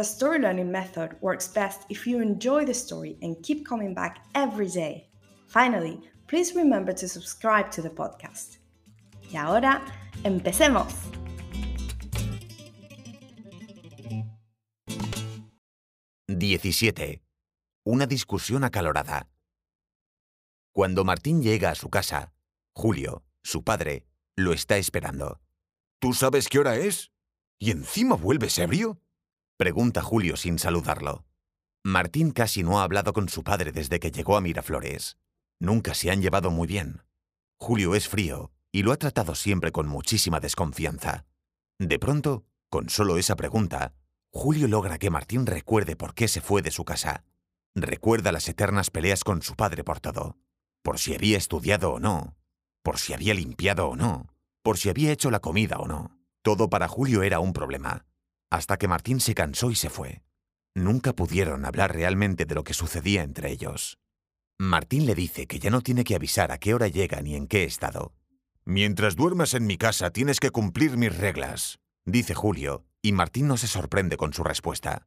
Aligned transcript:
the 0.00 0.04
story 0.04 0.38
learning 0.38 0.72
method 0.72 1.14
works 1.20 1.46
best 1.46 1.84
if 1.90 2.06
you 2.06 2.22
enjoy 2.22 2.64
the 2.64 2.72
story 2.72 3.18
and 3.20 3.36
keep 3.42 3.66
coming 3.66 3.92
back 3.92 4.24
every 4.34 4.66
day. 4.66 5.10
Finally, 5.46 6.00
please 6.26 6.54
remember 6.54 6.90
to 6.90 7.06
subscribe 7.06 7.70
to 7.70 7.82
the 7.82 7.90
podcast. 7.90 8.60
Y 9.30 9.36
ahora, 9.36 9.82
empecemos. 10.24 10.94
«17. 16.28 17.20
Una 17.84 18.06
discusión 18.06 18.64
acalorada. 18.64 19.28
Cuando 20.72 21.04
Martín 21.04 21.42
llega 21.42 21.68
a 21.68 21.74
su 21.74 21.90
casa, 21.90 22.32
Julio, 22.74 23.22
su 23.42 23.64
padre, 23.64 24.06
lo 24.34 24.54
está 24.54 24.78
esperando. 24.78 25.42
¿Tú 25.98 26.14
sabes 26.14 26.48
qué 26.48 26.58
hora 26.58 26.76
es? 26.76 27.12
¿Y 27.58 27.70
encima 27.70 28.14
vuelves 28.14 28.58
ebrio? 28.58 28.98
Pregunta 29.60 30.00
Julio 30.00 30.38
sin 30.38 30.58
saludarlo. 30.58 31.26
Martín 31.84 32.30
casi 32.30 32.62
no 32.62 32.80
ha 32.80 32.82
hablado 32.82 33.12
con 33.12 33.28
su 33.28 33.44
padre 33.44 33.72
desde 33.72 34.00
que 34.00 34.10
llegó 34.10 34.38
a 34.38 34.40
Miraflores. 34.40 35.18
Nunca 35.60 35.92
se 35.92 36.10
han 36.10 36.22
llevado 36.22 36.50
muy 36.50 36.66
bien. 36.66 37.02
Julio 37.58 37.94
es 37.94 38.08
frío 38.08 38.52
y 38.72 38.84
lo 38.84 38.90
ha 38.90 38.96
tratado 38.96 39.34
siempre 39.34 39.70
con 39.70 39.86
muchísima 39.86 40.40
desconfianza. 40.40 41.26
De 41.78 41.98
pronto, 41.98 42.46
con 42.70 42.88
solo 42.88 43.18
esa 43.18 43.36
pregunta, 43.36 43.92
Julio 44.32 44.66
logra 44.66 44.96
que 44.96 45.10
Martín 45.10 45.44
recuerde 45.44 45.94
por 45.94 46.14
qué 46.14 46.26
se 46.26 46.40
fue 46.40 46.62
de 46.62 46.70
su 46.70 46.86
casa. 46.86 47.24
Recuerda 47.74 48.32
las 48.32 48.48
eternas 48.48 48.88
peleas 48.88 49.24
con 49.24 49.42
su 49.42 49.56
padre 49.56 49.84
por 49.84 50.00
todo. 50.00 50.38
Por 50.82 50.98
si 50.98 51.14
había 51.14 51.36
estudiado 51.36 51.92
o 51.92 52.00
no. 52.00 52.34
Por 52.82 52.98
si 52.98 53.12
había 53.12 53.34
limpiado 53.34 53.90
o 53.90 53.96
no. 53.96 54.26
Por 54.62 54.78
si 54.78 54.88
había 54.88 55.12
hecho 55.12 55.30
la 55.30 55.40
comida 55.40 55.76
o 55.76 55.86
no. 55.86 56.18
Todo 56.40 56.70
para 56.70 56.88
Julio 56.88 57.22
era 57.22 57.40
un 57.40 57.52
problema 57.52 58.06
hasta 58.50 58.76
que 58.76 58.88
Martín 58.88 59.20
se 59.20 59.34
cansó 59.34 59.70
y 59.70 59.76
se 59.76 59.90
fue. 59.90 60.22
Nunca 60.74 61.14
pudieron 61.14 61.64
hablar 61.64 61.94
realmente 61.94 62.44
de 62.44 62.54
lo 62.54 62.64
que 62.64 62.74
sucedía 62.74 63.22
entre 63.22 63.50
ellos. 63.50 63.98
Martín 64.58 65.06
le 65.06 65.14
dice 65.14 65.46
que 65.46 65.58
ya 65.58 65.70
no 65.70 65.80
tiene 65.80 66.04
que 66.04 66.14
avisar 66.14 66.52
a 66.52 66.58
qué 66.58 66.74
hora 66.74 66.88
llega 66.88 67.20
ni 67.22 67.34
en 67.34 67.46
qué 67.46 67.64
estado. 67.64 68.12
Mientras 68.64 69.16
duermas 69.16 69.54
en 69.54 69.66
mi 69.66 69.78
casa 69.78 70.10
tienes 70.10 70.38
que 70.38 70.50
cumplir 70.50 70.96
mis 70.96 71.16
reglas, 71.16 71.80
dice 72.04 72.34
Julio, 72.34 72.84
y 73.02 73.12
Martín 73.12 73.48
no 73.48 73.56
se 73.56 73.66
sorprende 73.66 74.16
con 74.16 74.32
su 74.32 74.44
respuesta. 74.44 75.06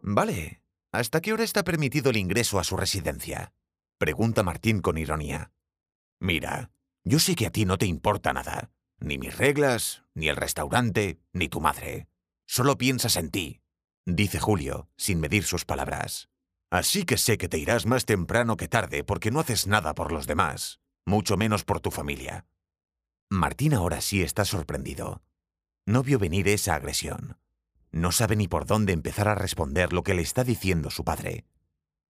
Vale, 0.00 0.62
¿hasta 0.92 1.20
qué 1.20 1.32
hora 1.32 1.44
está 1.44 1.64
permitido 1.64 2.10
el 2.10 2.16
ingreso 2.16 2.58
a 2.58 2.64
su 2.64 2.76
residencia? 2.76 3.52
pregunta 3.98 4.42
Martín 4.42 4.80
con 4.80 4.98
ironía. 4.98 5.50
Mira, 6.20 6.70
yo 7.02 7.18
sé 7.18 7.34
que 7.34 7.46
a 7.46 7.50
ti 7.50 7.64
no 7.64 7.78
te 7.78 7.86
importa 7.86 8.32
nada, 8.32 8.70
ni 9.00 9.18
mis 9.18 9.36
reglas, 9.36 10.04
ni 10.14 10.28
el 10.28 10.36
restaurante, 10.36 11.18
ni 11.32 11.48
tu 11.48 11.60
madre. 11.60 12.06
Solo 12.46 12.76
piensas 12.76 13.16
en 13.16 13.30
ti, 13.30 13.60
dice 14.06 14.38
Julio, 14.38 14.88
sin 14.96 15.20
medir 15.20 15.44
sus 15.44 15.64
palabras. 15.64 16.28
Así 16.70 17.04
que 17.04 17.16
sé 17.16 17.38
que 17.38 17.48
te 17.48 17.58
irás 17.58 17.86
más 17.86 18.04
temprano 18.04 18.56
que 18.56 18.68
tarde 18.68 19.04
porque 19.04 19.30
no 19.30 19.40
haces 19.40 19.66
nada 19.66 19.94
por 19.94 20.12
los 20.12 20.26
demás, 20.26 20.80
mucho 21.06 21.36
menos 21.36 21.64
por 21.64 21.80
tu 21.80 21.90
familia. 21.90 22.46
Martín 23.30 23.74
ahora 23.74 24.00
sí 24.00 24.22
está 24.22 24.44
sorprendido. 24.44 25.22
No 25.86 26.02
vio 26.02 26.18
venir 26.18 26.48
esa 26.48 26.74
agresión. 26.74 27.38
No 27.92 28.10
sabe 28.10 28.36
ni 28.36 28.48
por 28.48 28.66
dónde 28.66 28.92
empezar 28.92 29.28
a 29.28 29.34
responder 29.34 29.92
lo 29.92 30.02
que 30.02 30.14
le 30.14 30.22
está 30.22 30.44
diciendo 30.44 30.90
su 30.90 31.04
padre. 31.04 31.46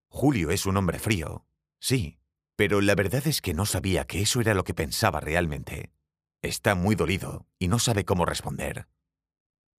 Julio 0.09 0.51
es 0.51 0.65
un 0.65 0.77
hombre 0.77 0.99
frío, 0.99 1.45
sí, 1.81 2.19
pero 2.57 2.81
la 2.81 2.95
verdad 2.95 3.27
es 3.27 3.41
que 3.41 3.53
no 3.53 3.67
sabía 3.67 4.07
que 4.07 4.23
eso 4.23 4.41
era 4.41 4.55
lo 4.55 4.65
que 4.65 4.75
pensaba 4.75 5.21
realmente. 5.21 5.93
Está 6.41 6.75
muy 6.75 6.95
dolido 6.95 7.47
y 7.59 7.69
no 7.69 7.79
sabe 7.79 8.05
cómo 8.05 8.25
responder. 8.25 8.87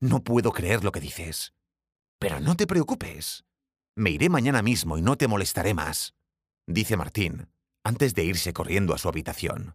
No 0.05 0.23
puedo 0.23 0.51
creer 0.51 0.83
lo 0.83 0.91
que 0.91 0.99
dices. 0.99 1.55
Pero 2.19 2.39
no 2.39 2.55
te 2.55 2.67
preocupes. 2.67 3.43
Me 3.95 4.11
iré 4.11 4.29
mañana 4.29 4.61
mismo 4.61 4.99
y 4.99 5.01
no 5.01 5.15
te 5.15 5.27
molestaré 5.27 5.73
más, 5.73 6.13
dice 6.67 6.95
Martín, 6.95 7.47
antes 7.83 8.13
de 8.13 8.23
irse 8.23 8.53
corriendo 8.53 8.93
a 8.93 8.99
su 8.99 9.09
habitación. 9.09 9.73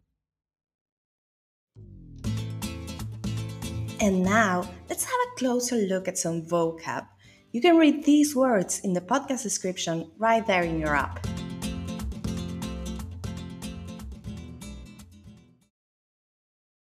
And 4.01 4.23
now, 4.23 4.63
let's 4.89 5.05
have 5.05 5.21
a 5.33 5.35
closer 5.37 5.79
look 5.89 6.07
at 6.07 6.17
some 6.17 6.43
vocab. 6.43 7.09
You 7.51 7.61
can 7.61 7.77
read 7.77 8.05
these 8.05 8.37
words 8.37 8.79
in 8.85 8.93
the 8.93 9.01
podcast 9.01 9.43
description 9.43 10.13
right 10.17 10.47
there 10.47 10.63
in 10.63 10.79
your 10.79 10.95
app. 10.95 11.27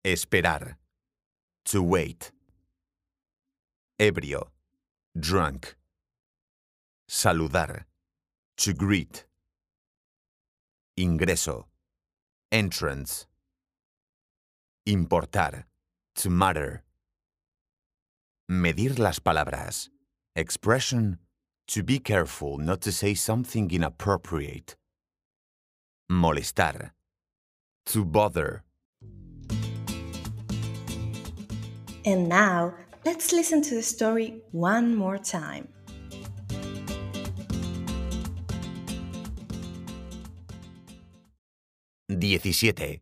Esperar. 0.03 0.75
To 1.71 1.81
wait 1.81 2.33
ebrio, 3.99 4.47
drunk. 5.19 5.75
Saludar, 7.09 7.85
to 8.55 8.73
greet. 8.73 9.25
Ingreso, 10.97 11.65
entrance. 12.51 13.27
Importar, 14.87 15.65
to 16.15 16.29
matter. 16.29 16.83
Medir 18.49 18.97
las 18.97 19.19
palabras, 19.19 19.89
expression, 20.35 21.19
to 21.67 21.83
be 21.83 21.99
careful 21.99 22.57
not 22.57 22.81
to 22.81 22.91
say 22.91 23.13
something 23.13 23.69
inappropriate. 23.69 24.75
Molestar, 26.09 26.91
to 27.85 28.05
bother. 28.05 28.63
And 32.05 32.29
now, 32.29 32.73
Let's 33.05 33.31
listen 33.31 33.61
to 33.61 33.75
the 33.75 33.81
story 33.81 34.43
one 34.51 34.93
more 34.93 35.17
time. 35.17 35.69
«17. 42.09 43.01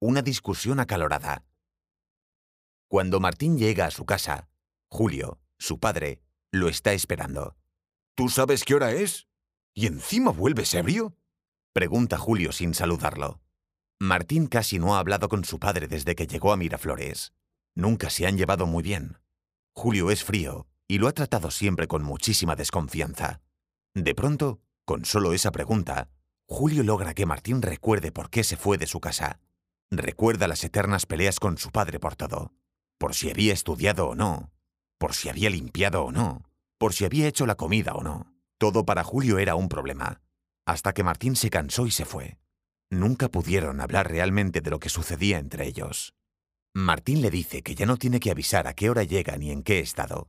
Una 0.00 0.22
discusión 0.22 0.78
acalorada. 0.78 1.44
Cuando 2.88 3.18
Martín 3.18 3.58
llega 3.58 3.86
a 3.86 3.90
su 3.90 4.04
casa, 4.04 4.48
Julio, 4.88 5.40
su 5.58 5.80
padre, 5.80 6.22
lo 6.52 6.68
está 6.68 6.92
esperando. 6.92 7.56
¿Tú 8.14 8.28
sabes 8.28 8.62
qué 8.62 8.76
hora 8.76 8.92
es? 8.92 9.26
¿Y 9.74 9.86
encima 9.86 10.30
vuelves 10.30 10.72
ebrio? 10.74 11.16
Pregunta 11.72 12.18
Julio 12.18 12.52
sin 12.52 12.72
saludarlo. 12.72 13.40
Martín 13.98 14.46
casi 14.46 14.78
no 14.78 14.94
ha 14.94 15.00
hablado 15.00 15.28
con 15.28 15.44
su 15.44 15.58
padre 15.58 15.88
desde 15.88 16.14
que 16.14 16.28
llegó 16.28 16.52
a 16.52 16.56
Miraflores. 16.56 17.32
Nunca 17.74 18.10
se 18.10 18.28
han 18.28 18.36
llevado 18.36 18.66
muy 18.66 18.84
bien. 18.84 19.23
Julio 19.76 20.10
es 20.10 20.22
frío 20.22 20.66
y 20.86 20.98
lo 20.98 21.08
ha 21.08 21.12
tratado 21.12 21.50
siempre 21.50 21.88
con 21.88 22.02
muchísima 22.04 22.54
desconfianza. 22.54 23.40
De 23.92 24.14
pronto, 24.14 24.60
con 24.84 25.04
solo 25.04 25.32
esa 25.32 25.50
pregunta, 25.50 26.08
Julio 26.46 26.84
logra 26.84 27.12
que 27.12 27.26
Martín 27.26 27.60
recuerde 27.60 28.12
por 28.12 28.30
qué 28.30 28.44
se 28.44 28.56
fue 28.56 28.78
de 28.78 28.86
su 28.86 29.00
casa. 29.00 29.40
Recuerda 29.90 30.46
las 30.46 30.62
eternas 30.62 31.06
peleas 31.06 31.40
con 31.40 31.58
su 31.58 31.70
padre 31.70 31.98
por 31.98 32.14
todo. 32.14 32.52
Por 32.98 33.14
si 33.14 33.30
había 33.30 33.52
estudiado 33.52 34.08
o 34.08 34.14
no. 34.14 34.52
Por 34.98 35.14
si 35.14 35.28
había 35.28 35.50
limpiado 35.50 36.04
o 36.04 36.12
no. 36.12 36.44
Por 36.78 36.92
si 36.92 37.04
había 37.04 37.26
hecho 37.26 37.44
la 37.44 37.56
comida 37.56 37.94
o 37.94 38.02
no. 38.02 38.32
Todo 38.58 38.86
para 38.86 39.02
Julio 39.02 39.38
era 39.38 39.56
un 39.56 39.68
problema. 39.68 40.20
Hasta 40.66 40.92
que 40.92 41.02
Martín 41.02 41.34
se 41.34 41.50
cansó 41.50 41.86
y 41.86 41.90
se 41.90 42.04
fue. 42.04 42.38
Nunca 42.90 43.28
pudieron 43.28 43.80
hablar 43.80 44.08
realmente 44.08 44.60
de 44.60 44.70
lo 44.70 44.78
que 44.78 44.88
sucedía 44.88 45.38
entre 45.38 45.66
ellos. 45.66 46.14
Martín 46.76 47.22
le 47.22 47.30
dice 47.30 47.62
que 47.62 47.76
ya 47.76 47.86
no 47.86 47.98
tiene 47.98 48.18
que 48.18 48.32
avisar 48.32 48.66
a 48.66 48.74
qué 48.74 48.90
hora 48.90 49.04
llega 49.04 49.36
ni 49.36 49.52
en 49.52 49.62
qué 49.62 49.78
estado. 49.78 50.28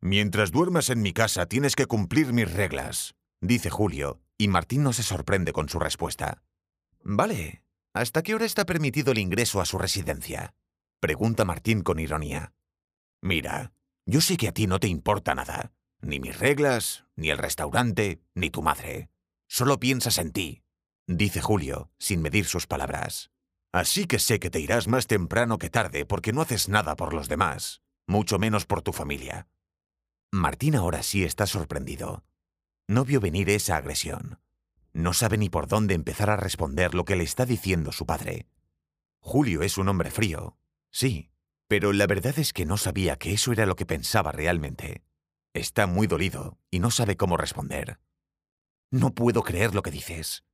Mientras 0.00 0.50
duermas 0.50 0.90
en 0.90 1.00
mi 1.00 1.12
casa 1.12 1.46
tienes 1.46 1.76
que 1.76 1.86
cumplir 1.86 2.32
mis 2.32 2.52
reglas, 2.52 3.14
dice 3.40 3.70
Julio, 3.70 4.20
y 4.36 4.48
Martín 4.48 4.82
no 4.82 4.92
se 4.92 5.04
sorprende 5.04 5.52
con 5.52 5.68
su 5.68 5.78
respuesta. 5.78 6.42
Vale, 7.04 7.62
¿hasta 7.92 8.24
qué 8.24 8.34
hora 8.34 8.44
está 8.44 8.66
permitido 8.66 9.12
el 9.12 9.18
ingreso 9.18 9.60
a 9.60 9.66
su 9.66 9.78
residencia? 9.78 10.56
Pregunta 10.98 11.44
Martín 11.44 11.82
con 11.82 12.00
ironía. 12.00 12.54
Mira, 13.22 13.72
yo 14.04 14.20
sé 14.20 14.36
que 14.36 14.48
a 14.48 14.52
ti 14.52 14.66
no 14.66 14.80
te 14.80 14.88
importa 14.88 15.36
nada, 15.36 15.72
ni 16.00 16.18
mis 16.18 16.36
reglas, 16.36 17.04
ni 17.14 17.30
el 17.30 17.38
restaurante, 17.38 18.20
ni 18.34 18.50
tu 18.50 18.62
madre. 18.62 19.10
Solo 19.46 19.78
piensas 19.78 20.18
en 20.18 20.32
ti, 20.32 20.64
dice 21.06 21.40
Julio, 21.40 21.92
sin 21.98 22.20
medir 22.20 22.46
sus 22.46 22.66
palabras. 22.66 23.30
Así 23.74 24.06
que 24.06 24.20
sé 24.20 24.38
que 24.38 24.50
te 24.50 24.60
irás 24.60 24.86
más 24.86 25.08
temprano 25.08 25.58
que 25.58 25.68
tarde 25.68 26.06
porque 26.06 26.32
no 26.32 26.42
haces 26.42 26.68
nada 26.68 26.94
por 26.94 27.12
los 27.12 27.28
demás, 27.28 27.82
mucho 28.06 28.38
menos 28.38 28.66
por 28.66 28.82
tu 28.82 28.92
familia. 28.92 29.48
Martín 30.30 30.76
ahora 30.76 31.02
sí 31.02 31.24
está 31.24 31.44
sorprendido. 31.48 32.22
No 32.86 33.04
vio 33.04 33.18
venir 33.18 33.50
esa 33.50 33.76
agresión. 33.76 34.38
No 34.92 35.12
sabe 35.12 35.38
ni 35.38 35.50
por 35.50 35.66
dónde 35.66 35.94
empezar 35.94 36.30
a 36.30 36.36
responder 36.36 36.94
lo 36.94 37.04
que 37.04 37.16
le 37.16 37.24
está 37.24 37.46
diciendo 37.46 37.90
su 37.90 38.06
padre. 38.06 38.46
Julio 39.18 39.62
es 39.62 39.76
un 39.76 39.88
hombre 39.88 40.12
frío, 40.12 40.56
sí, 40.92 41.32
pero 41.66 41.92
la 41.92 42.06
verdad 42.06 42.38
es 42.38 42.52
que 42.52 42.66
no 42.66 42.76
sabía 42.76 43.16
que 43.16 43.32
eso 43.32 43.50
era 43.50 43.66
lo 43.66 43.74
que 43.74 43.86
pensaba 43.86 44.30
realmente. 44.30 45.02
Está 45.52 45.88
muy 45.88 46.06
dolido 46.06 46.60
y 46.70 46.78
no 46.78 46.92
sabe 46.92 47.16
cómo 47.16 47.36
responder. 47.36 47.98
No 48.92 49.16
puedo 49.16 49.42
creer 49.42 49.74
lo 49.74 49.82
que 49.82 49.90
dices. 49.90 50.44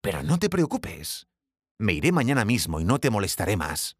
Pero 0.00 0.24
no 0.24 0.40
te 0.40 0.48
preocupes. 0.48 1.28
Me 1.78 1.92
iré 1.92 2.10
mañana 2.10 2.46
mismo 2.46 2.80
y 2.80 2.84
no 2.84 2.98
te 3.00 3.10
molestaré 3.10 3.54
más, 3.58 3.98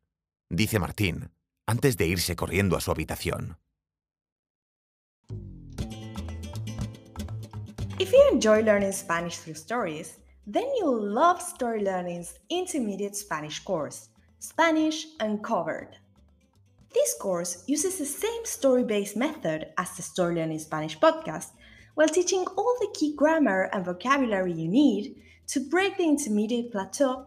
dice 0.49 0.78
Martín, 0.78 1.31
antes 1.67 1.99
de 1.99 2.06
irse 2.06 2.34
corriendo 2.34 2.75
a 2.75 2.81
su 2.81 2.90
habitación. 2.90 3.58
If 7.99 8.12
you 8.12 8.28
enjoy 8.32 8.62
learning 8.62 8.93
Spanish 8.93 9.37
through 9.37 9.56
stories, 9.56 10.19
then 10.46 10.64
you'll 10.78 11.06
love 11.06 11.43
Story 11.43 11.82
Learning's 11.82 12.38
intermediate 12.49 13.14
Spanish 13.14 13.62
course, 13.62 14.08
Spanish 14.38 15.08
Uncovered. 15.20 15.99
This 16.94 17.14
course 17.20 17.62
uses 17.67 17.99
the 17.99 18.06
same 18.06 18.46
story 18.46 18.84
based 18.84 19.19
method 19.19 19.67
as 19.76 19.94
the 19.96 20.02
Story 20.02 20.37
Learning 20.37 20.58
Spanish 20.58 20.99
podcast 20.99 21.50
while 21.94 22.08
teaching 22.08 22.46
all 22.56 22.76
the 22.81 22.88
key 22.94 23.14
grammar 23.14 23.69
and 23.70 23.84
vocabulary 23.84 24.55
you 24.55 24.67
need 24.67 25.14
to 25.49 25.61
break 25.61 25.99
the 25.99 26.05
intermediate 26.05 26.72
plateau 26.72 27.26